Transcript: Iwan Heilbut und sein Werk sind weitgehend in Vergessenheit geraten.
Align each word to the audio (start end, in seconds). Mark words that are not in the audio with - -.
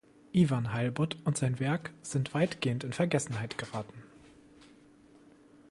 Iwan 0.33 0.73
Heilbut 0.73 1.15
und 1.25 1.37
sein 1.37 1.59
Werk 1.59 1.91
sind 2.01 2.33
weitgehend 2.33 2.83
in 2.83 2.91
Vergessenheit 2.91 3.59
geraten. 3.59 4.01